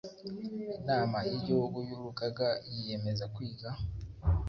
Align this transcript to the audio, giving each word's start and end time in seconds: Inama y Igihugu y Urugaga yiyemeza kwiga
Inama 0.79 1.17
y 1.29 1.31
Igihugu 1.39 1.77
y 1.87 1.91
Urugaga 1.97 2.47
yiyemeza 2.71 3.25
kwiga 3.35 3.69